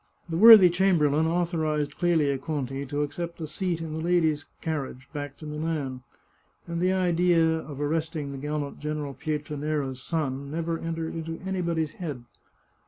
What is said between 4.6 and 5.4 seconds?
car riage back